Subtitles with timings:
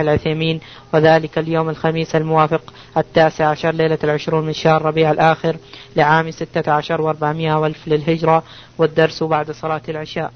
[0.00, 0.60] العثيمين
[0.94, 5.56] وذلك اليوم الخميس الموافق التاسع عشر ليلة العشرون من شهر ربيع الآخر
[5.96, 8.42] لعام ستة عشر وأربعمائة وألف للهجرة
[8.78, 10.32] والدرس بعد صلاة العشاء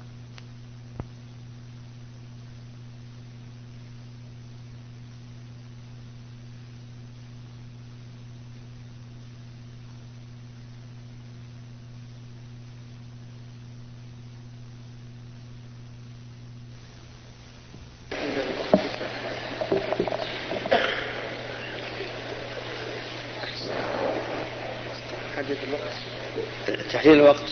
[27.05, 27.51] تحديد الوقت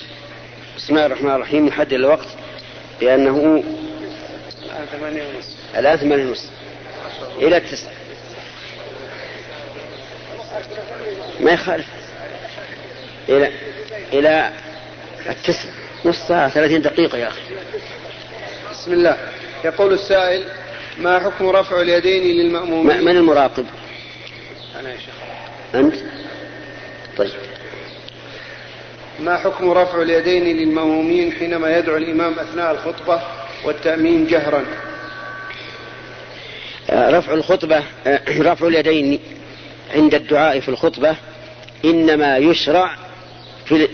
[0.77, 2.27] بسم الله الرحمن الرحيم نحدد الوقت
[3.01, 3.63] لأنه
[5.75, 6.49] الآن ثمانية ونصف
[7.37, 7.91] إلى التسعة
[11.39, 11.85] ما يخالف.
[13.29, 13.51] إلى
[14.13, 14.51] إلى
[15.29, 15.71] التسعة.
[16.05, 17.41] نص ساعة ثلاثين دقيقة يا أخي.
[18.71, 19.17] بسم الله.
[19.65, 20.43] يقول السائل
[20.97, 23.65] ما حكم رفع اليدين للمأمومين؟ من المراقب؟
[24.79, 25.13] أنا يا شيخ.
[25.75, 25.95] أنت؟
[27.17, 27.31] طيب.
[29.19, 33.21] ما حكم رفع اليدين للمأمومين حينما يدعو الإمام أثناء الخطبة
[33.65, 34.65] والتأمين جهرا؟
[36.89, 39.19] آه، رفع الخطبة آه، رفع اليدين
[39.95, 41.15] عند الدعاء في الخطبة
[41.85, 42.95] إنما يشرع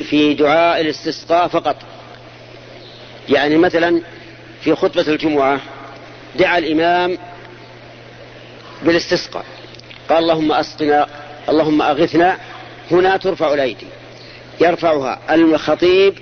[0.09, 1.75] في دعاء الاستسقاء فقط.
[3.29, 4.01] يعني مثلا
[4.61, 5.61] في خطبة الجمعة
[6.35, 7.17] دعا الإمام
[8.83, 9.45] بالاستسقاء
[10.09, 11.07] قال اللهم أسقنا
[11.49, 12.37] اللهم أغثنا
[12.91, 13.87] هنا ترفع الأيدي.
[14.61, 16.13] يرفعها الخطيب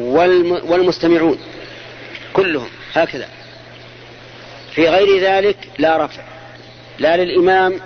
[0.00, 1.38] والمستمعون
[2.32, 3.28] كلهم هكذا.
[4.74, 6.22] في غير ذلك لا رفع
[6.98, 7.80] لا للإمام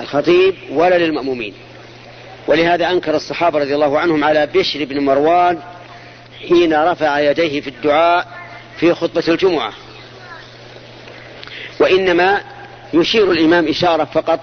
[0.00, 1.54] الخطيب ولا للمأمومين.
[2.46, 5.58] ولهذا أنكر الصحابة رضي الله عنهم على بشر بن مروان
[6.48, 8.28] حين رفع يديه في الدعاء
[8.80, 9.72] في خطبة الجمعة.
[11.80, 12.40] وإنما
[12.94, 14.40] يشير الإمام إشارة فقط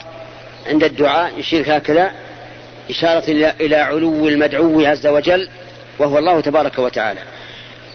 [0.68, 2.12] عند الدعاء يشير هكذا
[2.90, 3.24] إشارة
[3.62, 5.50] إلى علو المدعو عز وجل
[6.00, 7.20] وهو الله تبارك وتعالى.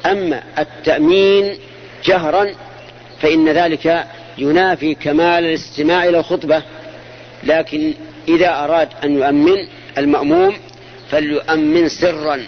[0.06, 1.58] أما التأمين
[2.04, 2.54] جهرا
[3.22, 4.04] فإن ذلك
[4.38, 6.62] ينافي كمال الاستماع إلى الخطبة.
[7.44, 7.94] لكن
[8.28, 10.56] إذا أراد أن يؤمن المأموم
[11.10, 12.42] فليؤمن سرا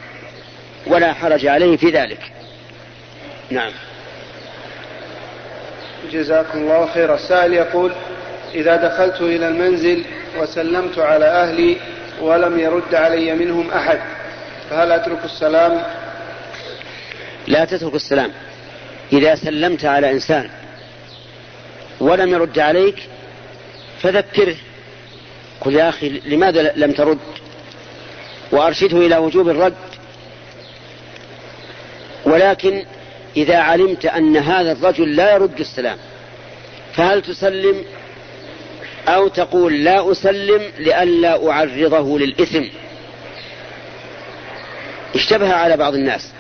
[0.87, 2.33] ولا حرج عليه في ذلك.
[3.50, 3.72] نعم.
[6.12, 7.93] جزاكم الله خير السائل يقول
[8.55, 10.05] إذا دخلت إلى المنزل
[10.39, 11.77] وسلمت على أهلي
[12.22, 14.00] ولم يرد علي منهم أحد
[14.71, 15.83] فهل أترك السلام؟
[17.47, 18.31] لا تترك السلام
[19.12, 20.50] إذا سلمت على إنسان
[22.00, 23.09] ولم يرد عليك
[24.03, 24.56] فذكره
[25.60, 27.19] قل يا أخي لماذا لم ترد؟
[28.53, 29.75] وأرشده إلى وجوب الرد.
[32.25, 32.84] ولكن
[33.37, 35.99] إذا علمت أن هذا الرجل لا يرد السلام
[36.94, 37.84] فهل تسلم؟
[39.09, 42.65] أو تقول لا أسلم لئلا أعرضه للإثم.
[45.15, 46.33] اشتبه على بعض الناس.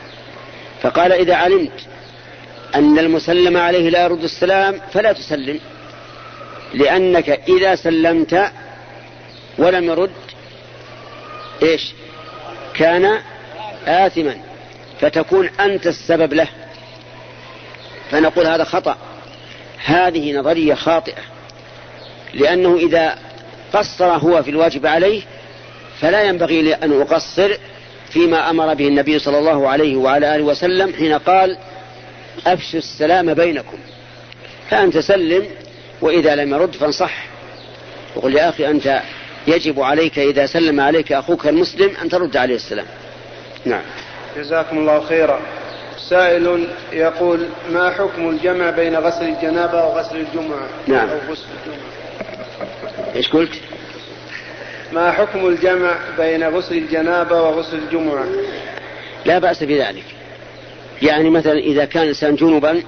[0.82, 1.86] فقال إذا علمت
[2.74, 5.60] أن المسلم عليه لا يرد السلام فلا تسلم
[6.74, 8.52] لأنك إذا سلمت
[9.58, 10.10] ولم يرد
[11.62, 11.92] إيش؟
[12.74, 13.18] كان
[13.86, 14.36] آثما
[15.00, 16.48] فتكون أنت السبب له.
[18.10, 18.96] فنقول هذا خطأ.
[19.84, 21.31] هذه نظرية خاطئة.
[22.34, 23.18] لأنه إذا
[23.72, 25.22] قصر هو في الواجب عليه
[26.00, 27.56] فلا ينبغي لي أن أقصر
[28.10, 31.58] فيما أمر به النبي صلى الله عليه وعلى آله وسلم حين قال
[32.46, 33.78] أفشوا السلام بينكم.
[34.70, 35.46] فأنت سلم
[36.00, 37.24] وإذا لم يرد فانصح.
[38.16, 39.02] وقل يا أخي أنت
[39.46, 42.86] يجب عليك إذا سلم عليك أخوك المسلم أن ترد عليه السلام.
[43.64, 43.82] نعم.
[44.36, 45.40] جزاكم الله خيرا.
[46.08, 51.08] سائل يقول ما حكم الجمع بين غسل الجنابة وغسل الجمعة؟ نعم.
[51.08, 51.91] أو غسل الجمعة؟
[53.16, 53.60] إيش قلت؟
[54.92, 58.24] ما حكم الجمع بين غسل الجنابة وغسل الجمعة؟
[59.24, 60.04] لا بأس بذلك.
[61.02, 62.82] يعني مثلا إذا كان الإنسان جنبا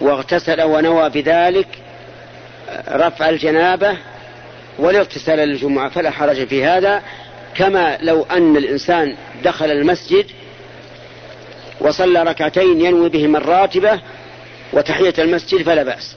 [0.00, 1.68] واغتسل ونوى بذلك
[2.88, 3.96] رفع الجنابة
[4.78, 7.02] والاغتسال للجمعة فلا حرج في هذا
[7.54, 10.26] كما لو أن الإنسان دخل المسجد
[11.80, 14.00] وصلى ركعتين ينوي بهما الراتبة
[14.72, 16.16] وتحية المسجد فلا بأس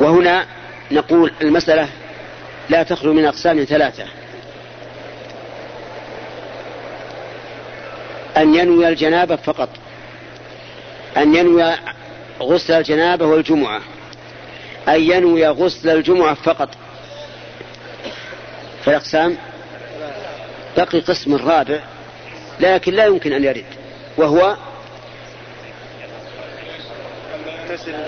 [0.00, 0.46] وهنا
[0.90, 1.88] نقول المسألة
[2.68, 4.04] لا تخلو من أقسام ثلاثة.
[8.36, 9.68] أن ينوي الجنابة فقط.
[11.16, 11.74] أن ينوي
[12.40, 13.80] غسل الجنابة والجمعة.
[14.88, 16.68] أن ينوي غسل الجمعة فقط.
[18.84, 19.36] فالأقسام
[20.76, 21.80] بقي قسم رابع
[22.60, 23.64] لكن لا يمكن أن يرد
[24.16, 24.56] وهو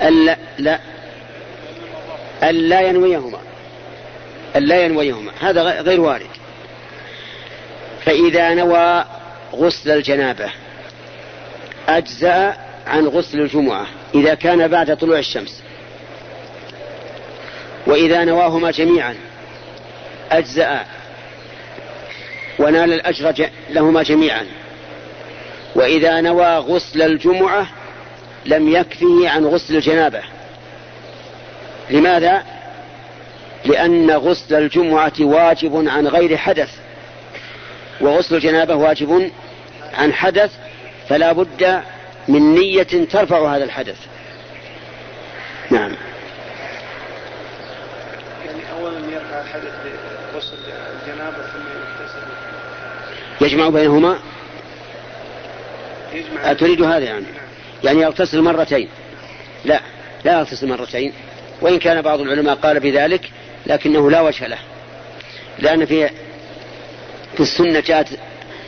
[0.03, 0.81] ألا لا
[2.43, 3.39] ألا ينويهما.
[4.57, 5.33] ألا ينويهما.
[5.41, 6.27] هذا غير وارد.
[8.05, 9.05] فإذا نوى
[9.55, 10.51] غسل الجنابة
[11.89, 12.57] أجزأ
[12.87, 15.63] عن غسل الجمعة إذا كان بعد طلوع الشمس.
[17.87, 19.17] وإذا نواهما جميعا
[20.31, 20.85] أجزأ
[22.59, 24.47] ونال الأجر لهما جميعا.
[25.75, 27.67] وإذا نوى غسل الجمعة
[28.47, 30.23] لم يكفه عن غسل الجنابة.
[31.93, 32.43] لماذا؟
[33.65, 36.71] لأن غسل الجمعة واجب عن غير حدث.
[38.01, 39.31] وغسل الجنابة واجب
[39.95, 40.51] عن حدث
[41.09, 41.83] فلا بد
[42.29, 43.97] من نية ترفع هذا الحدث.
[45.71, 45.93] نعم.
[48.47, 49.73] يعني أولا يرفع الحدث
[50.35, 50.57] بغسل
[51.03, 52.23] الجنابة ثم يغتسل.
[53.41, 54.19] يجمع بينهما؟
[56.13, 56.51] يجمع.
[56.51, 57.27] أتريد هذا يعني؟
[57.85, 58.89] يعني يغتسل مرتين.
[59.65, 59.81] لا
[60.25, 61.13] لا يغتسل مرتين.
[61.63, 63.31] وإن كان بعض العلماء قال بذلك
[63.67, 64.59] لكنه لا وجه له.
[65.59, 66.09] لأن في
[67.35, 68.09] في السنة جاءت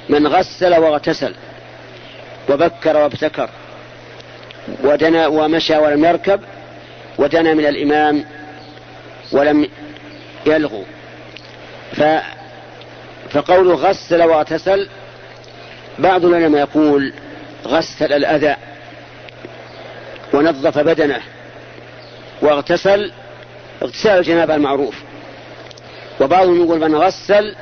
[0.09, 1.35] من غسل واغتسل
[2.49, 3.49] وبكر وابتكر
[4.85, 6.41] ودنا ومشى ولم يركب
[7.19, 8.25] ودنا من الإمام
[9.33, 9.69] ولم
[10.47, 10.85] يلغو.
[11.93, 12.03] ف
[13.31, 14.89] فقوله غسل واغتسل
[15.99, 17.13] بعض العلماء يقول
[17.67, 18.57] غسل الأذى
[20.33, 21.21] ونظف بدنه.
[22.45, 23.13] واغتسل
[23.83, 24.95] اغتسال الجنابة المعروف.
[26.21, 27.57] وبعضهم يقول من غسل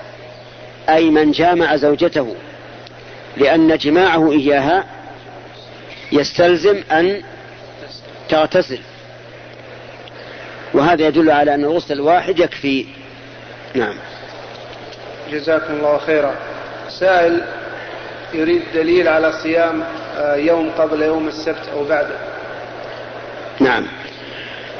[0.88, 2.34] أي من جامع زوجته
[3.36, 4.84] لأن جماعة إياها
[6.12, 7.22] يستلزم أن
[8.28, 8.78] تغتسل.
[10.74, 12.86] وهذا يدل على أن الغسل الواحد يكفي.
[13.74, 13.94] نعم.
[15.30, 16.34] جزاكم الله خيرا.
[16.88, 17.44] سائل
[18.34, 19.84] يريد دليل على صيام
[20.16, 22.16] آه، يوم قبل يوم السبت أو بعده.
[23.60, 24.01] نعم.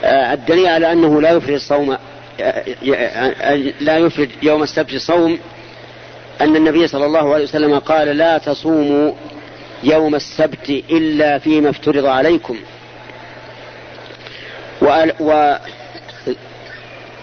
[0.05, 1.97] الدليل على أنه لا يفرد الصوم
[2.41, 5.39] آه، لا يفرد يوم السبت صوم
[6.41, 9.13] أن النبي صلى الله عليه وسلم قال لا تصوموا
[9.85, 12.59] يوم السبت إلا فيما افترض عليكم.
[15.21, 15.57] و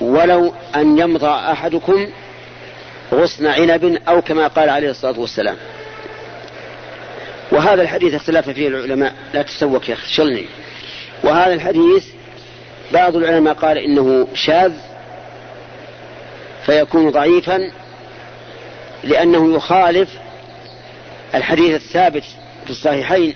[0.01, 2.07] ولو أن يمضى أحدكم
[3.13, 5.55] غصن عنب أو كما قال عليه الصلاة والسلام.
[7.51, 10.45] وهذا الحديث اختلف فيه العلماء لا تسوك يا أخي شلني.
[11.23, 12.05] وهذا الحديث
[12.93, 14.73] بعض العلماء قال إنه شاذ
[16.65, 17.71] فيكون ضعيفا
[19.03, 20.09] لأنه يخالف
[21.35, 22.23] الحديث الثابت
[22.65, 23.35] في الصحيحين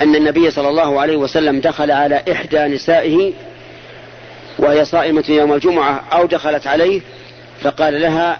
[0.00, 3.32] أن النبي صلى الله عليه وسلم دخل على إحدى نسائه
[4.58, 7.00] وهي صائمة يوم الجمعة أو دخلت عليه
[7.60, 8.38] فقال لها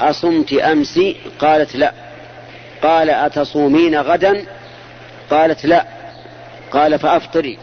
[0.00, 1.00] أصمت أمس؟
[1.38, 1.92] قالت لا.
[2.82, 4.46] قال أتصومين غدا؟
[5.30, 5.86] قالت لا.
[6.72, 7.58] قال فأفطري.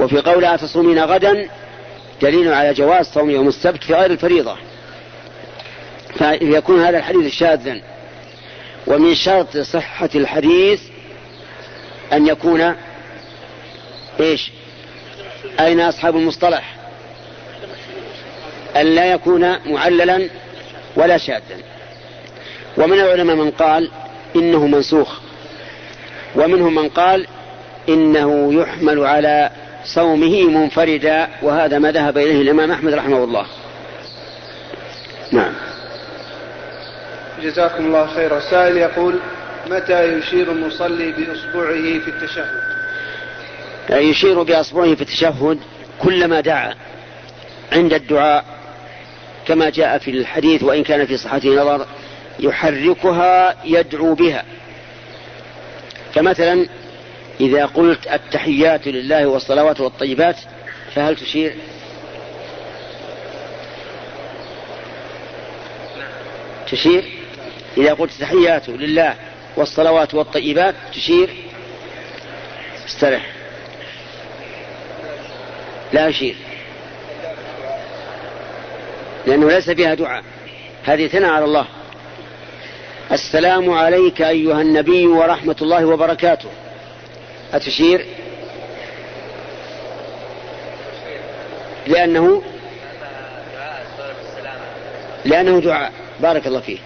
[0.00, 1.48] وفي قول أتصومين غدا
[2.22, 4.56] دليل على جواز صوم يوم السبت في غير الفريضة.
[6.18, 7.80] فيكون هذا الحديث شاذا.
[8.86, 10.80] ومن شرط صحة الحديث
[12.12, 12.74] أن يكون
[14.20, 14.52] إيش؟
[15.60, 16.74] أين أصحاب المصطلح؟
[18.76, 20.28] أن لا يكون معللا
[20.96, 21.56] ولا شاذا.
[22.76, 23.90] ومن العلماء من قال
[24.36, 25.18] إنه منسوخ.
[26.36, 27.26] ومنهم من قال
[27.88, 29.50] إنه يحمل على
[29.84, 33.46] صومه منفردا وهذا ما ذهب إليه الإمام أحمد رحمه الله.
[35.32, 35.52] نعم.
[37.42, 38.40] جزاكم الله خيرا.
[38.40, 39.20] سائل يقول
[39.70, 42.80] متى يشير المصلي بإصبعه في التشهد؟
[43.90, 45.58] يشير بأصبعه في التشهد
[45.98, 46.74] كلما دعا
[47.72, 48.44] عند الدعاء
[49.46, 51.86] كما جاء في الحديث وإن كان في صحته نظر
[52.40, 54.44] يحركها يدعو بها.
[56.14, 56.66] فمثلا
[57.40, 60.36] إذا قلت التحيات لله والصلوات والطيبات
[60.94, 61.56] فهل تشير؟
[66.70, 67.04] تشير؟
[67.76, 69.14] إذا قلت تحيات لله
[69.56, 71.30] والصلوات والطيبات تشير؟
[72.86, 73.26] استرح.
[75.92, 76.36] لا أشير.
[79.26, 80.24] لأنه ليس فيها دعاء.
[80.84, 81.66] هذه ثناء على الله.
[83.12, 86.48] السلام عليك أيها النبي ورحمة الله وبركاته.
[87.54, 88.06] أتشير
[91.86, 92.42] لأنه
[95.24, 95.92] لأنه دعاء.
[96.20, 96.78] بارك الله فيه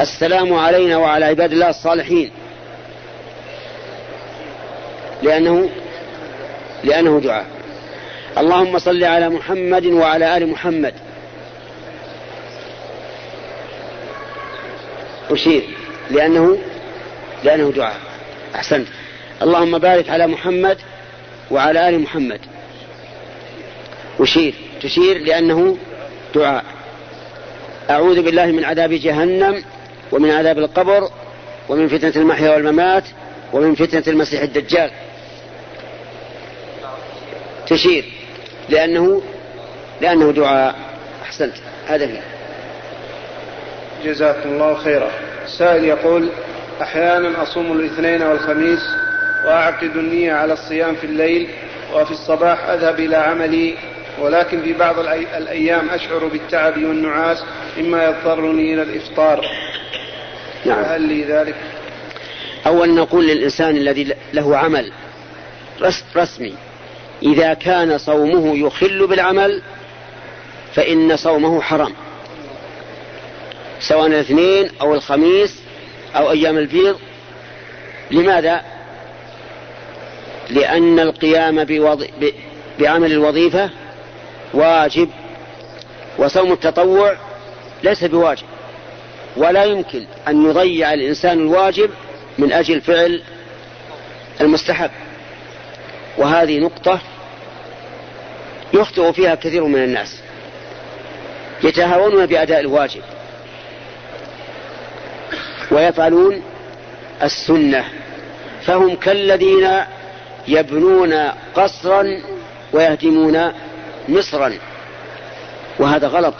[0.00, 2.30] السلام علينا وعلى عباد الله الصالحين.
[5.22, 5.70] لأنه
[6.84, 7.46] لأنه دعاء.
[8.38, 10.94] اللهم صل على محمد وعلى آل محمد.
[15.30, 15.62] أشير.
[16.10, 16.58] لأنه
[17.44, 17.96] لأنه دعاء.
[18.54, 18.88] أحسنت.
[19.42, 20.78] اللهم بارك على محمد
[21.50, 22.40] وعلى آل محمد.
[24.20, 24.54] أشير.
[24.82, 25.76] تشير لأنه
[26.34, 26.64] دعاء.
[27.90, 29.64] أعوذ بالله من عذاب جهنم
[30.12, 31.10] ومن عذاب القبر
[31.68, 33.04] ومن فتنة المحيا والممات
[33.52, 34.90] ومن فتنة المسيح الدجال.
[37.66, 38.04] تشير.
[38.68, 39.22] لأنه
[40.00, 40.74] لأنه دعاء.
[41.22, 41.54] أحسنت.
[41.86, 42.22] هذا فيه
[44.04, 45.10] جزاكم الله خيرا.
[45.46, 46.28] سائل يقول
[46.82, 48.80] أحيانا أصوم الاثنين والخميس
[49.44, 51.48] وأعقد النية على الصيام في الليل
[51.94, 53.74] وفي الصباح أذهب إلى عملي
[54.18, 54.98] ولكن في بعض
[55.36, 57.44] الأيام أشعر بالتعب والنعاس
[57.78, 59.46] مما يضطرني إلى الإفطار
[60.66, 60.84] نعم.
[60.84, 61.54] هل لي ذلك
[62.66, 64.92] أولا نقول للإنسان الذي له عمل
[66.16, 66.54] رسمي
[67.22, 69.62] إذا كان صومه يخل بالعمل
[70.74, 71.92] فإن صومه حرام
[73.80, 75.62] سواء الاثنين أو الخميس
[76.16, 76.98] أو أيام البيض
[78.10, 78.71] لماذا؟
[80.52, 82.02] لأن القيام بوض...
[82.20, 82.30] ب...
[82.80, 83.70] بعمل الوظيفة
[84.54, 85.08] واجب
[86.18, 87.16] وصوم التطوع
[87.82, 88.46] ليس بواجب.
[89.36, 91.90] ولا يمكن أن يضيع الإنسان الواجب
[92.38, 93.22] من أجل فعل
[94.40, 94.90] المستحب.
[96.18, 97.00] وهذه نقطة
[98.74, 100.20] يخطئ فيها كثير من الناس.
[101.64, 103.02] يتهاونون بأداء الواجب.
[105.70, 106.42] ويفعلون
[107.22, 107.84] السنة.
[108.62, 109.68] فهم كالذين
[110.48, 111.14] يبنون
[111.54, 112.22] قصرا
[112.72, 113.52] ويهدمون
[114.08, 114.52] مصرا.
[115.78, 116.34] وهذا غلط.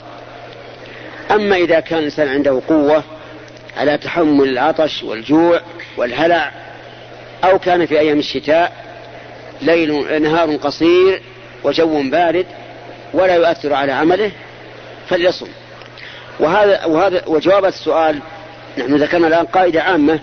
[1.31, 3.03] أما إذا كان الإنسان عنده قوة
[3.77, 5.61] على تحمل العطش والجوع
[5.97, 6.53] والهلع
[7.45, 8.73] أو كان في أيام الشتاء
[9.63, 11.23] ليل نهار قصير
[11.65, 12.47] وجو بارد
[13.15, 14.31] ولا يؤثر على عمله
[15.09, 15.49] فليصم.
[16.41, 18.19] وهذا وهذا وجواب السؤال
[18.79, 20.21] نحن ذكرنا الآن قاعدة عامة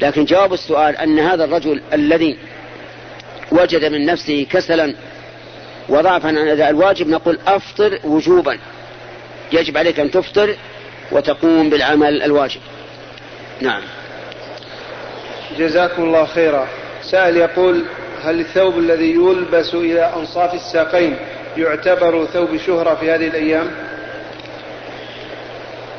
[0.00, 2.38] لكن جواب السؤال أن هذا الرجل الذي
[3.52, 4.94] وجد من نفسه كسلا
[5.88, 8.58] وضعفا عن أداء الواجب نقول أفطر وجوبا.
[9.52, 10.56] يجب عليك أن تفطر
[11.12, 12.60] وتقوم بالعمل الواجب.
[13.60, 13.82] نعم.
[15.58, 16.68] جزاكم الله خيرا.
[17.02, 17.84] سائل يقول
[18.22, 21.16] هل الثوب الذي يلبس إلى أنصاف الساقين
[21.56, 23.70] يعتبر ثوب شهرة في هذه الأيام؟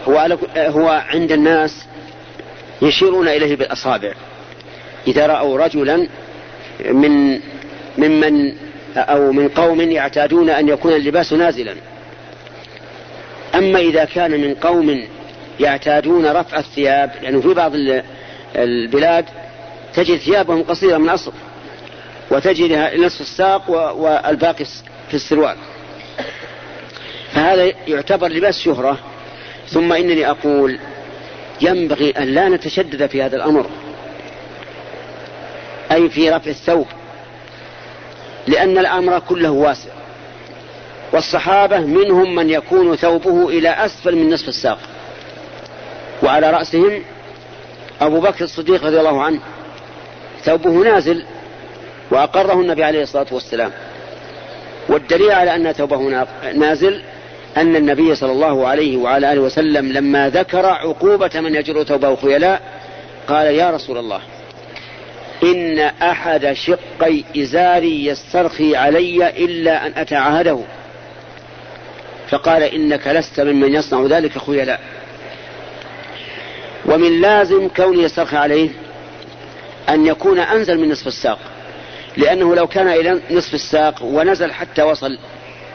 [0.07, 1.85] هو, هو عند الناس
[2.81, 4.13] يشيرون إليه بالأصابع.
[5.07, 6.07] إذا رأوا رجلا
[6.79, 7.39] من
[7.97, 8.55] ممن
[8.97, 11.75] أو من قوم يعتادون أن يكون اللباس نازلا.
[13.55, 15.03] أما إذا كان من قوم
[15.59, 17.71] يعتادون رفع الثياب لأنه يعني في بعض
[18.55, 19.25] البلاد
[19.93, 21.33] تجد ثيابهم قصيرة من أصل
[22.31, 24.65] وتجدها نصف الساق والباقي
[25.07, 25.55] في السروال.
[27.31, 28.97] فهذا يعتبر لباس شهرة.
[29.67, 30.79] ثم إنني أقول
[31.61, 33.65] ينبغي أن لا نتشدد في هذا الأمر.
[35.91, 36.87] أي في رفع الثوب.
[38.47, 39.89] لأن الأمر كله واسع.
[41.13, 44.79] والصحابة منهم من يكون ثوبه إلى أسفل من نصف الساق.
[46.23, 47.03] وعلى رأسهم
[48.01, 49.39] أبو بكر الصديق رضي الله عنه.
[50.43, 51.25] ثوبه نازل
[52.11, 53.71] وأقره النبي عليه الصلاة والسلام.
[54.89, 56.25] والدليل على أن ثوبه
[56.55, 57.01] نازل
[57.57, 62.61] أن النبي صلى الله عليه وعلى آله وسلم لما ذكر عقوبة من يجر ثوبه خيلاء
[63.27, 64.21] قال يا رسول الله.
[65.43, 70.59] إن أحد شقي إزاري يسترخي علي إلا أن أتعاهده.
[72.29, 74.81] فقال إنك لست ممن يصنع ذلك خيلاء
[76.85, 78.69] ومن لازم كون يسترخي عليه
[79.89, 81.39] أن يكون أنزل من نصف الساق
[82.17, 85.17] لأنه لو كان إلى نصف الساق ونزل حتى وصل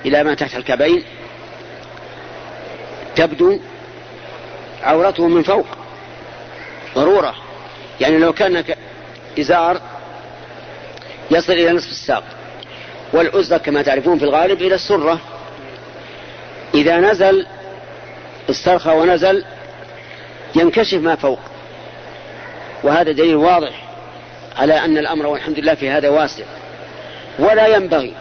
[0.06, 1.02] إلى ما تحت الكعبين
[3.16, 3.58] تبدو
[4.82, 5.66] عورته من فوق
[6.94, 7.34] ضرورة.
[8.00, 8.64] يعني لو كان
[9.38, 9.80] إزار
[11.30, 12.24] يصل إلى نصف الساق.
[13.12, 15.20] والأزرة كما تعرفون في الغالب إلى السرة.
[16.74, 17.46] إذا نزل
[18.50, 19.44] استرخى ونزل
[20.56, 21.38] ينكشف ما فوق.
[22.82, 23.84] وهذا دليل واضح
[24.56, 26.44] على أن الأمر والحمد لله في هذا واسع.
[27.38, 28.14] ولا ينبغي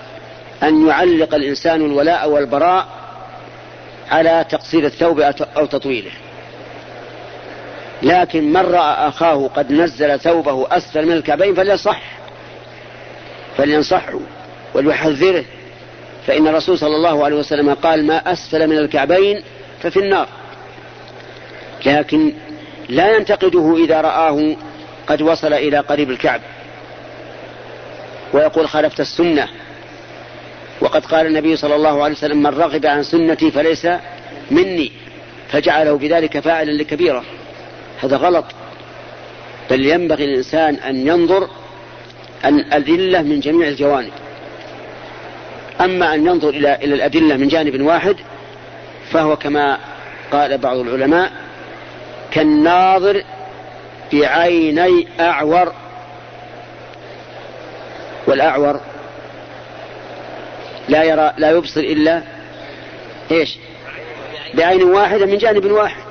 [0.64, 2.88] أن يعلق الإنسان الولاء والبراء
[4.12, 5.20] على تقصير الثوب
[5.58, 6.12] أو تطويله.
[8.04, 12.02] لكن من رأى أخاه قد نزل ثوبه أسفل من الكعبين فليصح.
[13.58, 14.20] فلينصحه
[14.74, 15.46] وليحذره.
[16.28, 19.42] فإن الرسول صلى الله عليه وسلم قال ما أسفل من الكعبين
[19.82, 20.28] ففي النار.
[21.86, 22.34] لكن
[22.90, 24.56] لا ينتقده إذا رآه
[25.08, 26.42] قد وصل إلى قريب الكعب.
[28.34, 29.48] ويقول خالفت السنة.
[30.82, 33.88] وقد قال النبي صلى الله عليه وسلم من رغب عن سنتي فليس
[34.52, 34.92] مني.
[35.50, 37.24] فجعله بذلك فاعلا لكبيرة.
[38.04, 38.46] هذا غلط.
[39.70, 41.50] بل ينبغي الإنسان أن ينظر
[42.46, 44.12] الأدلة من جميع الجوانب.
[45.82, 48.16] أما أن ينظر إلى إلى الأدلة من جانب واحد
[49.12, 49.78] فهو كما
[50.32, 51.32] قال بعض العلماء
[52.32, 53.24] كالناظر
[54.14, 55.74] بعيني أعور.
[58.28, 58.80] والأعور
[60.90, 62.24] لا يرى لا يبصر إلا
[63.32, 63.58] إيش؟
[64.54, 66.07] بعين واحدة من جانب واحد.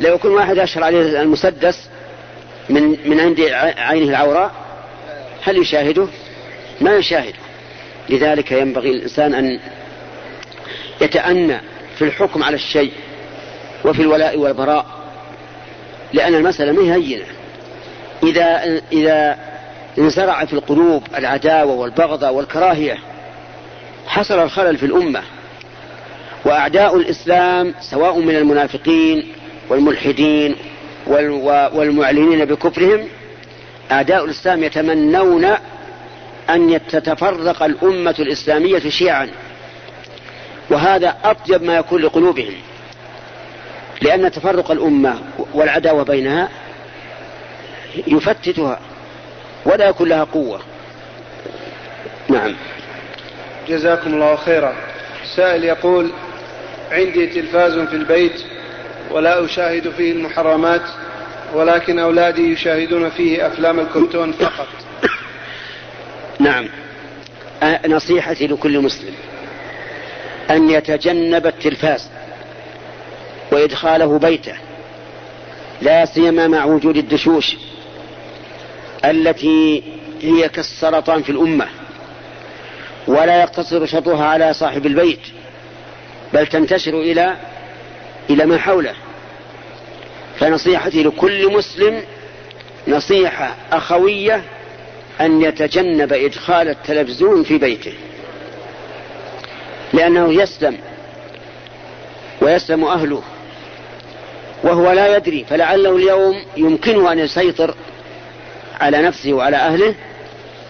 [0.00, 1.88] لو يكون واحد أشهر عليه المسدس
[2.68, 3.40] من من عند
[3.76, 4.52] عينه العوراء
[5.42, 6.06] هل يشاهده؟
[6.80, 7.38] ما يشاهده.
[8.08, 9.60] لذلك ينبغي الإنسان أن
[11.00, 11.60] يتأنى
[11.98, 12.92] في الحكم على الشيء
[13.84, 14.86] وفي الولاء والبراء
[16.12, 17.26] لأن المسألة ما هينة.
[18.22, 19.38] إذا إذا
[19.98, 22.98] انزرع في القلوب العداوة والبغضة والكراهية
[24.06, 25.22] حصل الخلل في الأمة.
[26.44, 29.32] وأعداء الإسلام سواء من المنافقين
[29.68, 30.56] والملحدين
[31.06, 33.08] والمعلنين بكفرهم
[33.92, 35.44] أعداء الإسلام يتمنون
[36.50, 39.28] أن تتفرق الأمة الإسلامية شيعا.
[40.70, 42.54] وهذا أطيب ما يكون لقلوبهم
[44.02, 45.18] لأن تفرق الأمة
[45.54, 46.48] والعداوة بينها
[48.06, 48.80] يفتتها
[49.64, 50.60] ولا يكون لها قوة.
[52.28, 52.54] نعم.
[53.68, 54.74] جزاكم الله خيرا.
[55.36, 56.10] سائل يقول
[56.92, 58.44] عندي تلفاز في البيت.
[59.10, 60.82] ولا أشاهد فيه المحرمات
[61.54, 64.68] ولكن أولادي يشاهدون فيه أفلام الكرتون فقط.
[66.40, 66.68] نعم.
[67.88, 69.14] نصيحتي لكل مسلم
[70.50, 72.10] أن يتجنب التلفاز
[73.52, 74.54] وإدخاله بيته
[75.82, 77.56] لا سيما مع وجود الدشوش
[79.04, 79.82] التي
[80.22, 81.66] هي كالسرطان في الأمة
[83.06, 85.20] ولا يقتصر شطها على صاحب البيت
[86.32, 87.36] بل تنتشر إلى
[88.30, 88.94] إلى ما حوله.
[90.38, 92.02] فنصيحتي لكل مسلم
[92.88, 94.42] نصيحة أخوية
[95.20, 97.94] أن يتجنب إدخال التلفزيون في بيته.
[99.92, 100.78] لأنه يسلم
[102.40, 103.22] ويسلم أهله
[104.62, 107.74] وهو لا يدري فلعله اليوم يمكنه أن يسيطر
[108.80, 109.94] على نفسه وعلى أهله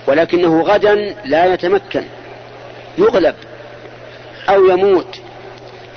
[0.07, 2.03] ولكنه غدا لا يتمكن
[2.99, 3.35] يغلب
[4.49, 5.21] أو يموت.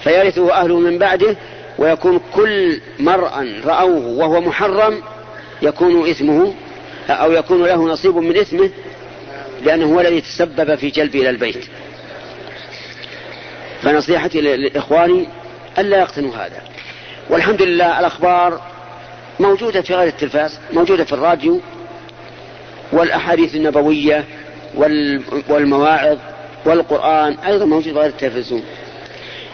[0.08, 1.36] فيرثه أهله من بعده
[1.78, 5.02] ويكون كل مرء رأوه وهو محرم
[5.62, 6.54] يكون إثمه
[7.10, 8.70] أو يكون له نصيب من إثمه
[9.64, 11.66] لأنه هو الذي تسبب في جلبه إلى البيت.
[13.82, 15.28] فنصيحتي لإخواني
[15.78, 16.62] ألا يقتنوا هذا.
[17.30, 18.62] والحمد لله الأخبار
[19.40, 21.62] موجودة في غير التلفاز موجودة في الراديو
[22.92, 24.24] والأحاديث النبوية
[25.50, 26.18] والمواعظ
[26.66, 28.64] والقرآن أيضا موجود في غير التلفزيون.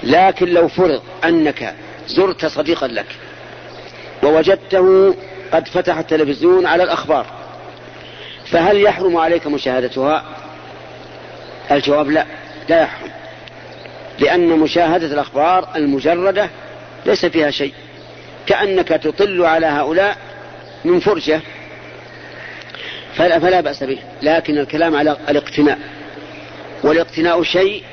[0.04, 1.76] لكن لو فرض أنك
[2.08, 3.06] زرت صديقا لك
[4.24, 5.16] ووجدته
[5.54, 7.26] قد فتح التلفزيون على الأخبار
[8.46, 10.24] فهل يحرم عليك مشاهدتها؟
[11.72, 12.26] الجواب لا
[12.70, 13.10] لا يحرم
[14.20, 16.50] لأن مشاهدة الأخبار المجردة
[17.06, 17.74] ليس فيها شيء
[18.48, 20.18] كأنك تطل على هؤلاء
[20.86, 21.42] من فرجة
[23.16, 25.80] فلا, فلا بأس به لكن الكلام على الاقتناء
[26.84, 27.84] والاقتناء شيء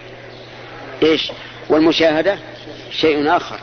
[1.02, 1.32] إيش؟
[1.70, 2.38] والمشاهدة
[2.90, 3.58] شيء آخر.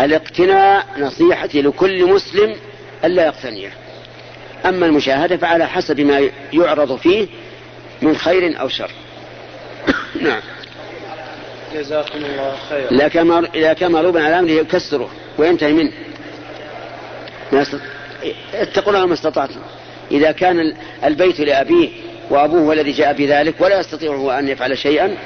[0.00, 2.56] الاقتناء نصيحتي لكل مسلم
[3.04, 3.72] ألا يقتنيه
[4.66, 7.26] أما المشاهدة فعلى حسب ما يعرض فيه
[8.02, 8.90] من خير أو شر.
[10.20, 10.40] نعم.
[11.74, 12.90] جزاكم الله خيرا.
[12.90, 15.92] إذا كان إذا كان مغلوبا على أمره يكسره وينتهي منه.
[18.54, 19.60] اتقوا الله ما استطعتم.
[20.10, 21.88] إذا كان البيت لأبيه
[22.30, 25.16] وأبوه هو الذي جاء بذلك ولا يستطيع هو أن يفعل شيئا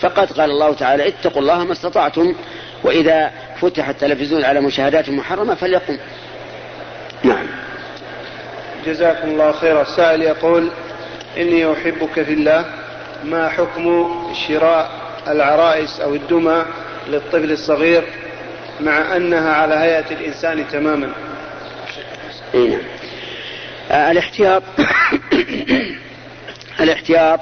[0.00, 2.34] فقد قال الله تعالى اتقوا الله ما استطعتم
[2.84, 5.96] وإذا فتح التلفزيون على مشاهدات محرمة فليقم.
[7.24, 7.46] نعم.
[8.86, 9.82] جزاكم الله خيرا.
[9.82, 10.70] السائل يقول
[11.36, 12.64] إني أحبك في الله
[13.24, 14.14] ما حكم
[14.48, 14.90] شراء
[15.28, 16.64] العرائس أو الدمى
[17.08, 18.04] للطفل الصغير
[18.80, 21.12] مع أنها على هيئة الإنسان تماما؟
[22.54, 22.80] إيه نعم.
[23.90, 24.62] آه الاحتياط
[26.80, 27.40] الاحتياط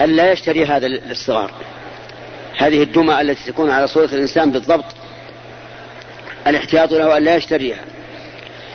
[0.00, 1.50] أن لا يشتري هذا للصغار
[2.58, 4.84] هذه الدمى التي تكون على صورة الإنسان بالضبط
[6.46, 7.84] الاحتياط له أن لا يشتريها.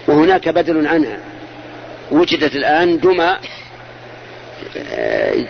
[0.07, 1.19] وهناك بدل عنها.
[2.11, 3.37] وجدت الآن دمى
[4.77, 5.45] آه،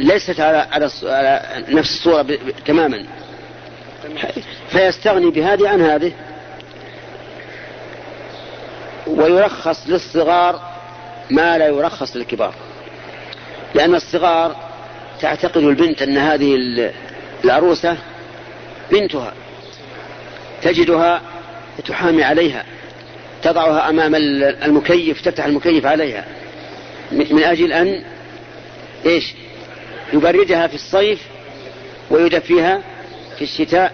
[0.00, 0.66] ليست على
[1.02, 2.26] على نفس الصورة
[2.66, 3.06] تماما.
[4.68, 6.12] فيستغني بهذه عن هذه.
[9.06, 10.60] ويرخص للصغار
[11.30, 12.54] ما لا يرخص للكبار.
[13.74, 14.56] لأن الصغار
[15.20, 16.54] تعتقد البنت أن هذه
[17.44, 17.96] العروسة
[18.90, 19.32] بنتها
[20.62, 21.22] تجدها
[21.86, 22.64] تحامي عليها
[23.42, 26.24] تضعها أمام المكيف تفتح المكيف عليها
[27.12, 28.04] من أجل أن
[29.06, 29.34] إيش؟
[30.12, 31.22] يبردها في الصيف
[32.10, 32.82] ويدفيها
[33.36, 33.92] في الشتاء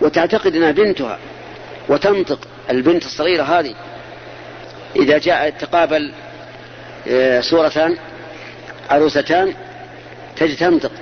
[0.00, 1.18] وتعتقد أنها بنتها
[1.88, 3.74] وتنطق البنت الصغيرة هذه.
[4.96, 6.12] إذا جاء تقابل
[7.08, 7.96] آه، صورتان
[8.90, 9.54] عروستان
[10.36, 10.92] تجي تنطق.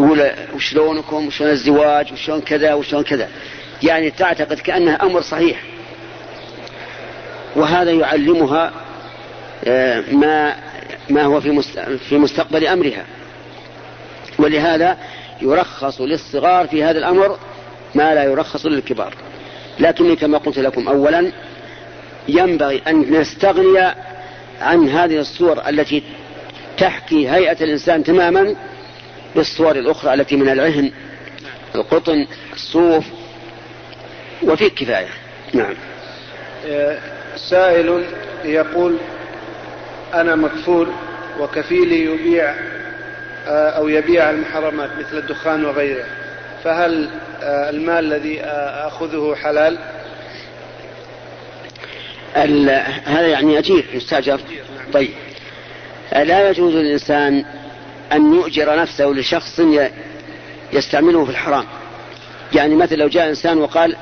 [0.00, 3.28] تقول وشلونكم وشلون الزواج وشلون كذا وشلون كذا.
[3.82, 5.62] يعني تعتقد كأنها أمر صحيح.
[7.56, 8.72] وهذا يعلمها
[9.64, 10.56] آه، ما
[11.10, 11.62] ما هو في
[12.08, 13.04] في مستقبل أمرها.
[14.38, 14.96] ولهذا
[15.42, 17.38] يرخص للصغار في هذا الأمر
[17.94, 19.14] ما لا يرخص للكبار.
[19.80, 21.32] لكني كما قلت لكم اولا
[22.28, 23.94] ينبغي أن نستغني
[24.60, 26.02] عن هذه الصور التي
[26.78, 28.56] تحكي هيئة الإنسان تماما
[29.36, 30.92] بالصور الأخرى التي من العهن
[31.74, 33.04] القطن الصوف
[34.42, 35.08] وفيه كفاية.
[35.52, 35.74] نعم.
[36.66, 36.98] آه،
[37.36, 38.04] سائل
[38.44, 38.96] يقول
[40.14, 40.88] أنا مكفول
[41.40, 42.54] وكفيلي يبيع
[43.46, 46.04] آه، أو يبيع المحرمات مثل الدخان وغيره
[46.64, 47.10] فهل
[47.42, 49.78] آه، المال الذي أخذه حلال؟
[53.04, 54.40] هذا يعني أجير يستأجر
[54.92, 55.10] طيب.
[56.12, 57.44] لا يجوز للإنسان
[58.12, 59.60] أن يؤجر نفسه لشخص
[60.72, 61.64] يستعمله في الحرام.
[62.54, 63.96] يعني مثلا لو جاء إنسان وقال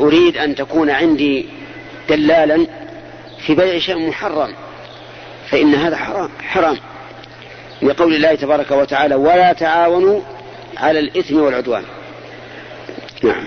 [0.00, 1.48] أريد أن تكون عندي
[2.08, 2.66] دلالا
[3.46, 4.54] في بيع شيء محرم
[5.50, 6.76] فإن هذا حرام حرام.
[7.82, 10.20] لقول الله تبارك وتعالى ولا تعاونوا
[10.76, 11.84] على الإثم والعدوان.
[13.22, 13.44] نعم.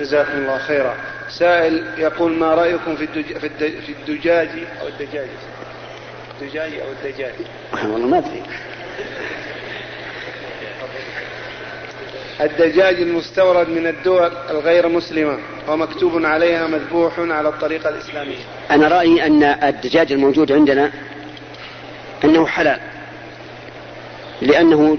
[0.00, 0.94] جزاكم الله خيرا.
[1.28, 3.38] سائل يقول ما رأيكم في الدج...
[3.38, 3.72] في, الدج...
[3.72, 4.48] في الدجاج
[4.80, 5.28] أو الدجاج
[6.42, 7.32] الدجاج أو الدجاج
[7.72, 8.42] والله ما أدري.
[12.40, 18.36] الدجاج المستورد من الدول الغير مسلمة ومكتوب عليها مذبوح على الطريقة الإسلامية.
[18.70, 20.92] أنا رأيي أن الدجاج الموجود عندنا
[22.24, 22.80] أنه حلال
[24.40, 24.98] لأنه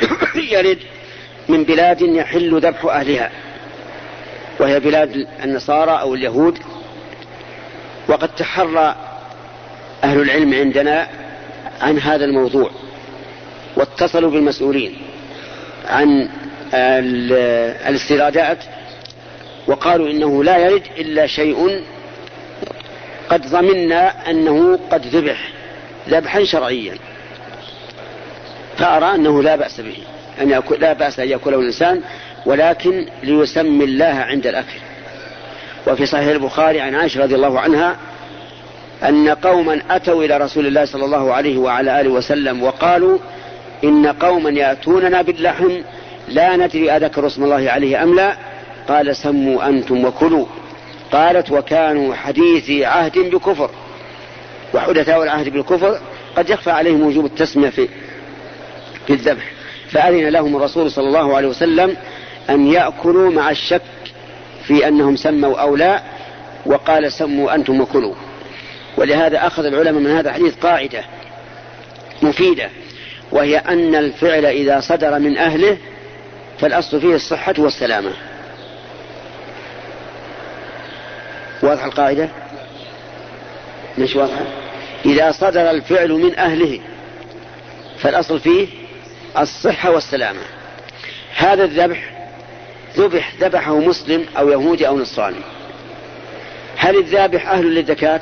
[0.52, 0.78] يرد
[1.48, 3.30] من بلاد يحل ذبح أهلها
[4.60, 6.58] وهي بلاد النصارى أو اليهود
[8.08, 9.05] وقد تحرى
[10.04, 11.08] أهل العلم عندنا
[11.80, 12.70] عن هذا الموضوع
[13.76, 14.96] واتصلوا بالمسؤولين
[15.88, 16.28] عن
[17.88, 18.58] الاستيرادات
[19.66, 21.84] وقالوا إنه لا يرد إلا شيء
[23.28, 25.48] قد ضمنا أنه قد ذبح
[26.08, 26.94] ذبحا شرعيا.
[28.78, 29.96] فأرى أنه لا بأس به
[30.40, 32.00] أن يأكل لا بأس أن يأكله الإنسان
[32.46, 34.78] ولكن ليسمي الله عند الأكل.
[35.86, 37.96] وفي صحيح البخاري عن عائشة رضي الله عنها
[39.02, 43.18] أن قوما أتوا إلى رسول الله صلى الله عليه وعلى آله وسلم وقالوا
[43.84, 45.70] إن قوما يأتوننا باللحم
[46.28, 48.36] لا ندري أذكر اسم الله عليه أم لا؟
[48.88, 50.46] قال سموا أنتم وكلوا.
[51.12, 53.70] قالت وكانوا حديثي عهد بكفر.
[54.74, 56.00] وحدثاء العهد بالكفر
[56.36, 57.88] قد يخفى عليهم وجوب التسمية في
[59.06, 59.52] في الذبح.
[59.90, 61.96] فأذن لهم الرسول صلى الله عليه وسلم
[62.50, 63.82] أن يأكلوا مع الشك
[64.64, 66.02] في أنهم سموا أو لا
[66.66, 68.14] وقال سموا أنتم وكلوا.
[68.96, 71.04] ولهذا أخذ العلماء من هذا الحديث قاعدة
[72.22, 72.70] مفيدة
[73.32, 75.76] وهي أن الفعل إذا صدر من أهله
[76.58, 78.12] فالأصل فيه الصحة والسلامة.
[81.62, 82.28] واضح القاعدة؟
[83.98, 84.44] مش واضحة؟
[85.04, 86.80] إذا صدر الفعل من أهله
[87.98, 88.68] فالأصل فيه
[89.38, 90.40] الصحة والسلامة.
[91.36, 92.28] هذا الذبح
[92.96, 95.40] ذبح ذبحه مسلم أو يهودي أو نصراني.
[96.76, 98.20] هل الذابح أهل للزكاة؟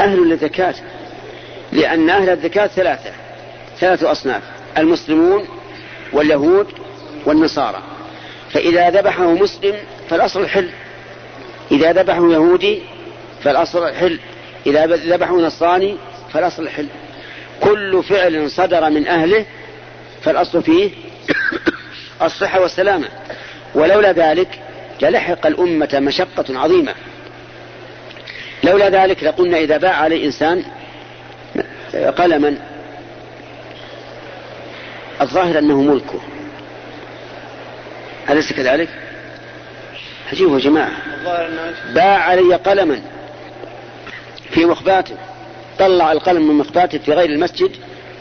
[0.00, 0.74] أهل للزكاة
[1.72, 3.10] لأن أهل الزكاة ثلاثة
[3.80, 4.42] ثلاثة أصناف
[4.78, 5.48] المسلمون
[6.12, 6.66] واليهود
[7.26, 7.82] والنصارى.
[8.52, 9.76] فإذا ذبحه مسلم
[10.10, 10.70] فالأصل الحل
[11.70, 12.82] إذا ذبحه يهودي
[13.44, 14.18] فالأصل الحل
[14.66, 15.96] إذا ذبحه نصراني
[16.32, 16.86] فالأصل الحل
[17.60, 19.44] كل فعل صدر من أهله
[20.22, 20.90] فالأصل فيه
[22.22, 23.08] الصحة والسلامة.
[23.74, 24.48] ولولا ذلك
[25.02, 26.94] للحق الأمة مشقة عظيمة.
[28.64, 30.64] لولا ذلك لقلنا إذا باع عليه إنسان
[32.18, 32.56] قلما.
[35.20, 36.20] الظاهر أنه ملكه.
[38.30, 38.88] أليس كذلك؟
[40.32, 40.90] عجيب يا جماعة.
[41.94, 43.00] باع علي قلما
[44.50, 45.16] في مخباته
[45.78, 47.76] طلع القلم من مخباته في غير المسجد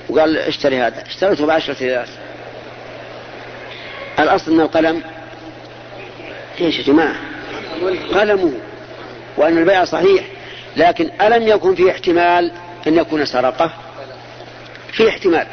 [0.10, 1.04] وقال اشتري هذا.
[1.08, 2.08] اشتريته بعشرة ريال.
[4.20, 5.02] الأصل أن القلم
[6.62, 7.16] إيش يا جماعة؟
[8.14, 8.54] قلمه.
[9.40, 10.24] وأن البيع صحيح
[10.78, 12.52] لكن ألم يكن في احتمال
[12.88, 13.72] أن يكون سرقة؟
[14.92, 15.48] في احتمال.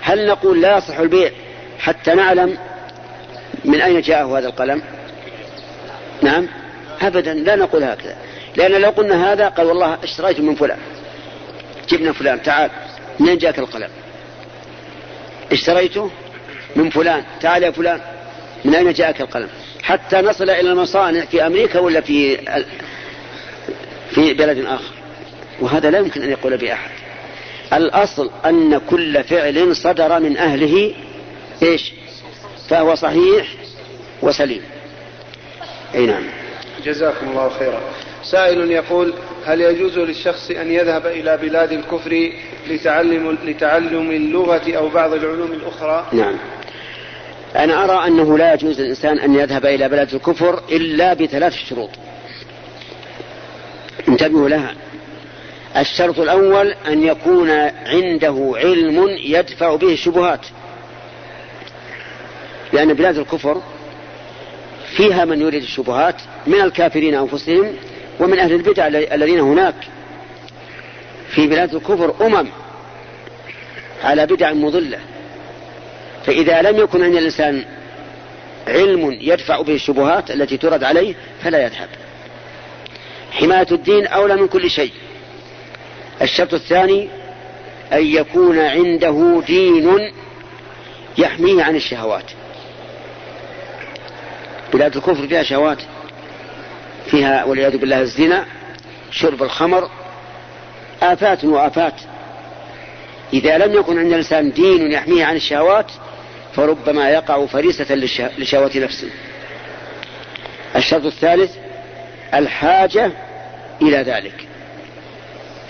[0.00, 1.30] هل نقول لا يصح البيع
[1.78, 2.58] حتى نعلم
[3.64, 4.82] من أين جاءه هذا القلم؟
[6.22, 6.48] نعم
[7.02, 8.16] أبدا لا نقول هكذا.
[8.56, 10.78] لأن لو قلنا هذا قال والله اشتريته من فلان
[11.88, 12.70] جبنا فلان تعال
[13.20, 13.88] منين جاك القلم؟
[15.52, 16.10] اشتريته
[16.76, 18.00] من فلان تعال يا فلان
[18.64, 19.48] من أين جاءك القلم؟
[19.82, 22.38] حتى نصل إلى المصانع في أمريكا ولا في
[24.16, 24.94] في بلد آخر.
[25.60, 26.90] وهذا لا يمكن أن يقول به أحد
[27.72, 30.94] الأصل أن كل فعل صدر من أهله
[31.62, 31.92] إيش؟
[32.68, 33.46] فهو صحيح
[34.22, 34.62] وسليم.
[35.94, 36.22] أي نعم.
[36.84, 37.80] جزاكم الله خيرا.
[38.24, 42.32] سائل يقول هل يجوز للشخص أن يذهب إلى بلاد الكفر
[42.68, 46.36] لتعلم, لتعلم اللغة أو بعض العلوم الأخرى؟ نعم.
[47.56, 51.90] أنا أرى أنه لا يجوز للإنسان أن يذهب إلى بلد الكفر إلا بثلاث شروط.
[54.08, 54.74] انتبهوا لها.
[55.76, 57.50] الشرط الأول أن يكون
[57.86, 60.46] عنده علم يدفع به الشبهات.
[62.72, 63.62] لأن بلاد الكفر
[64.96, 66.14] فيها من يريد الشبهات
[66.46, 67.72] من الكافرين أنفسهم
[68.20, 69.74] ومن أهل البدع الذين هناك.
[71.28, 72.48] في بلاد الكفر أمم
[74.04, 74.98] على بدع مضلة.
[76.26, 77.64] فإذا لم يكن عند الإنسان
[78.68, 81.88] علم يدفع به الشبهات التي ترد عليه فلا يذهب.
[83.40, 84.92] حماية الدين أولى من كل شيء.
[86.22, 87.08] الشرط الثاني
[87.92, 90.12] أن يكون عنده دين
[91.18, 92.24] يحميه عن الشهوات.
[94.72, 95.78] بلاد الكفر فيها شهوات
[97.06, 98.46] فيها والعياذ بالله الزنا
[99.10, 99.90] شرب الخمر
[101.02, 101.94] آفات وآفات.
[103.32, 105.90] إذا لم يكن عند الإنسان دين يحميه عن الشهوات
[106.54, 107.94] فربما يقع فريسة
[108.38, 109.10] لشهوة نفسه.
[110.76, 111.56] الشرط الثالث
[112.34, 113.12] الحاجة
[113.82, 114.48] إلى ذلك.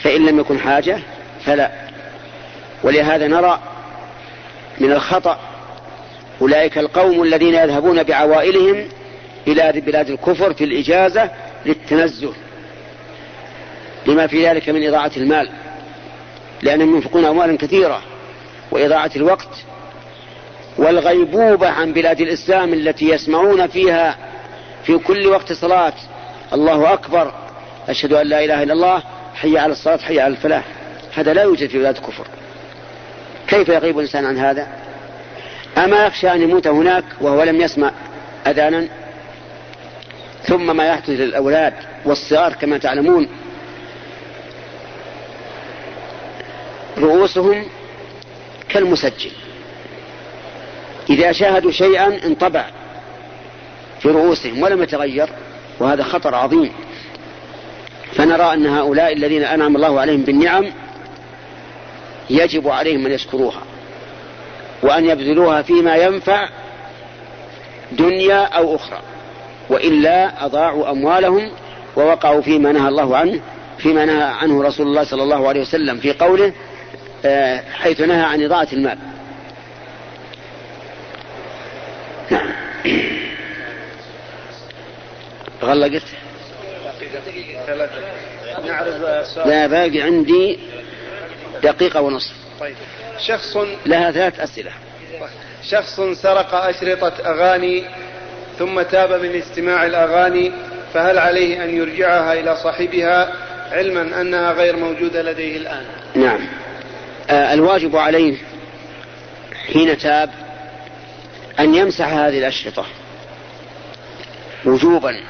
[0.03, 0.99] فإن لم يكن حاجة
[1.45, 1.71] فلا.
[2.83, 3.61] ولهذا نرى
[4.79, 5.39] من الخطأ
[6.41, 8.89] أولئك القوم الذين يذهبون بعوائلهم
[9.49, 11.31] إلى بلاد الكفر في الإجازة
[11.67, 12.33] للتنزه.
[14.07, 15.51] لما في ذلك من إضاعة المال.
[16.63, 18.03] لأنهم ينفقون أموالا كثيرة
[18.71, 19.49] وإضاعة الوقت.
[20.79, 24.17] والغيبوبة عن بلاد الإسلام التي يسمعون فيها
[24.85, 25.95] في كل وقت صلاة.
[26.53, 27.46] الله أكبر.
[27.89, 29.03] أشهد أن لا إله إلا الله
[29.35, 30.65] حي على الصلاة حي على الفلاح.
[31.15, 32.27] هذا لا يوجد في بلاد الكفر.
[33.49, 34.69] كيف يغيب الإنسان عن هذا؟
[35.79, 37.91] أما يخشى أن يموت هناك وهو لم يسمع
[38.47, 38.89] أذانا
[40.43, 43.29] ثم ما يحدث للأولاد والصغار كما تعلمون
[46.99, 47.65] رؤوسهم
[48.69, 49.31] كالمسجل.
[51.11, 52.65] إذا شاهدوا شيئا انطبع
[54.01, 55.29] في رؤوسهم ولم يتغير
[55.81, 56.73] وهذا خطر عظيم.
[58.13, 60.73] فنرى أن هؤلاء الذين أنعم الله عليهم بالنعم
[62.31, 63.63] يجب عليهم أن يشكروها
[64.83, 66.49] وأن يبذلوها فيما ينفع
[67.93, 68.99] دنيا أو أخرى
[69.69, 71.51] وإلا أضاعوا أموالهم
[71.97, 73.41] ووقعوا فيما نهى الله عنه
[73.79, 76.53] فيما نهى عنه رسول الله صلى الله عليه وسلم في قوله
[77.25, 78.99] آه، حيث نهى عن إضاعة المال.
[82.31, 82.49] نعم.
[85.63, 86.03] غلقت؟
[89.47, 90.59] لا باقي عندي
[91.63, 92.35] دقيقة ونصف.
[92.61, 92.77] طيب.
[93.19, 94.71] شخص لها ثلاث أسئلة.
[95.63, 97.85] شخص سرق أشرطة أغاني
[98.59, 100.53] ثم تاب من استماع الأغاني
[100.95, 103.33] فهل عليه أن يرجعها إلى صاحبها
[103.73, 106.49] علما أنها غير موجودة لديه الآن؟ نعم.
[107.31, 108.37] آه الواجب عليه
[109.73, 110.31] حين تاب
[111.61, 112.87] أن يمسح هذه الأشرطة
[114.65, 115.21] وجوبا.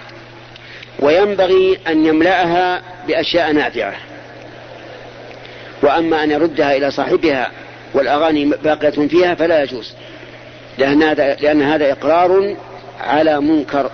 [0.99, 3.95] وينبغي أن يملأها بأشياء نافعة.
[5.83, 7.51] وأما أن يردها إلى صاحبها
[7.95, 9.95] والأغاني باقية فيها فلا يجوز
[10.79, 12.57] لأن هذا, لأن هذا إقرار
[13.01, 13.91] على منكر.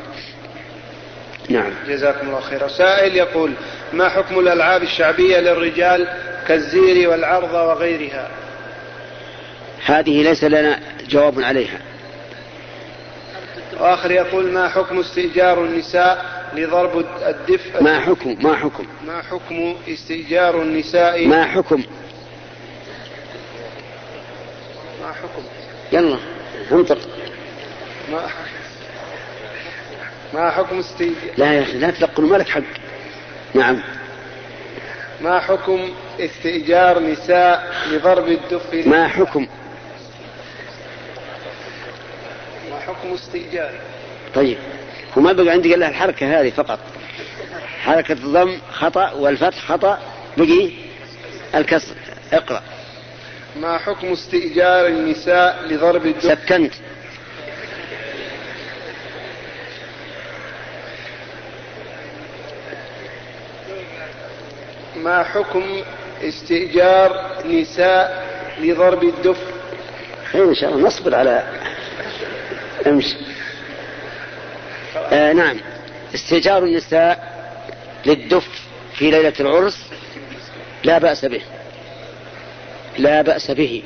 [1.48, 1.72] نعم.
[1.88, 2.68] جزاكم الله خيرا.
[2.68, 3.52] سائل يقول
[3.92, 6.08] ما حكم الألعاب الشعبية للرجال
[6.48, 8.28] كالزير والعرض وغيرها؟
[9.84, 11.78] هذه ليس لنا جواب عليها.
[13.80, 20.62] وآخر يقول ما حكم استئجار النساء لضرب الدف ما حكم؟ ما حكم؟ ما حكم استئجار
[20.62, 21.82] النساء؟ ما حكم؟
[25.02, 25.42] ما حكم؟
[25.92, 26.18] يلا
[26.72, 26.98] انطق
[28.12, 28.28] ما
[30.34, 32.62] ما حكم استئجار لا يا أخي لا تلقنوا ما لك حق.
[33.54, 33.82] نعم.
[35.20, 39.46] ما حكم استئجار نساء لضرب الدف ما حكم؟
[42.70, 43.72] ما حكم استئجار؟
[44.34, 44.58] طيب.
[45.16, 46.78] وما بقى عندي إلا الحركة هذه فقط.
[47.82, 49.98] حركة الضم خطأ والفتح خطأ.
[50.36, 50.70] بقي
[51.54, 51.94] الكسر.
[52.32, 52.62] اقرأ.
[53.56, 56.72] ما حكم استئجار النساء لضرب الدف سكنت.
[64.96, 65.82] ما حكم
[66.22, 68.26] استئجار نساء
[68.60, 69.38] لضرب الدف؟
[70.32, 70.86] خير إن شاء الله.
[70.86, 71.42] نصبر على
[72.86, 73.31] امشي.
[75.12, 75.56] آه نعم.
[76.14, 77.32] استئجار النساء
[78.06, 78.48] للدف
[78.94, 79.78] في ليلة العرس
[80.84, 81.40] لا بأس به.
[82.98, 83.82] لا بأس به.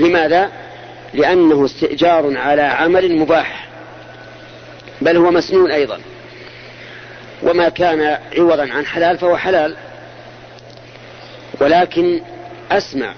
[0.00, 0.50] لماذا؟
[1.14, 3.68] لأنه استئجار على عمل مباح.
[5.00, 6.00] بل هو مسنون أيضا.
[7.42, 9.76] وما كان عوضا عن حلال فهو حلال.
[11.60, 12.20] ولكن
[12.70, 13.14] أسمع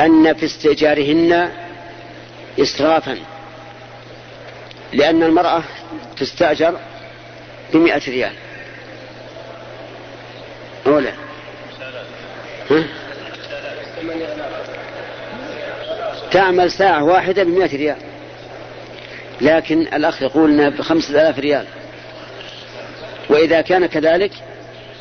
[0.00, 1.50] أن في استئجارهن
[2.60, 3.18] إسرافا.
[4.92, 5.62] لأن المرأة
[6.16, 6.78] تستأجر
[7.72, 8.32] بمئة ريال.
[10.86, 11.12] أولا.
[12.70, 12.84] ها؟
[16.30, 17.96] تعمل ساعة واحدة بمئة ريال.
[19.40, 21.66] لكن الأخ يقول أنها بخمسة آلاف ريال.
[23.28, 24.32] وإذا كان كذلك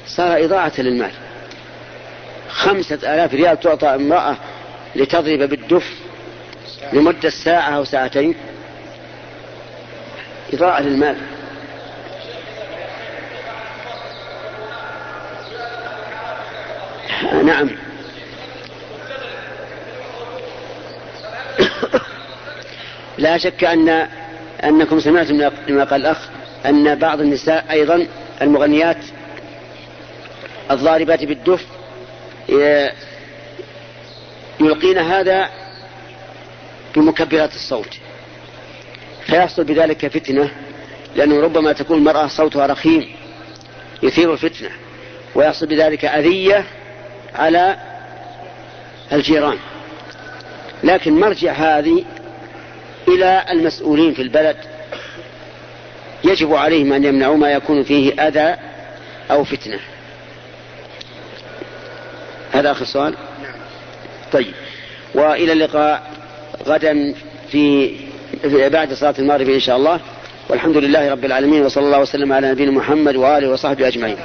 [0.08, 1.12] صار إضاعة للمال.
[2.50, 4.38] خمسة آلاف ريال تعطى امرأة
[4.96, 5.94] لتضرب بالدف
[6.94, 8.36] لمدة ساعة أو ساعتين.
[10.54, 11.18] إضاعة للمال
[17.46, 17.70] نعم.
[23.18, 24.08] لا شك أن
[24.64, 26.30] أنكم سمعتم مما قال الأخ
[26.66, 28.08] أن بعض النساء أيضا
[28.42, 28.98] المغنيات
[30.72, 31.66] الضاربات بالدف
[34.60, 35.50] يلقين هذا
[36.96, 38.00] بمكبرات الصوت.
[39.30, 40.52] فيحصل بذلك فتنة
[41.16, 43.10] لأنه ربما تكون المرأة صوتها رخيم
[44.04, 44.70] يثير الفتنة
[45.36, 46.66] ويحصل بذلك أذية
[47.36, 47.78] على
[49.12, 49.58] الجيران.
[50.84, 52.06] لكن مرجع هذه
[53.08, 54.58] إلى المسؤولين في البلد
[56.24, 58.56] يجب عليهم أن يمنعوا ما يكون فيه أذى
[59.32, 59.80] أو فتنة.
[62.52, 63.16] هذا آخر سؤال؟
[64.32, 64.54] طيب.
[65.16, 66.12] وإلى اللقاء
[66.68, 67.14] غدا
[67.52, 67.96] في
[68.46, 70.00] بعد صلاة المغرب إن شاء الله.
[70.50, 74.18] والحمد لله رب العالمين وصلى الله وسلم على نبينا محمد وآله وصحبه أجمعين.